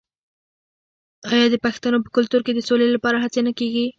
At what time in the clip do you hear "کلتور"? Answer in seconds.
2.15-2.41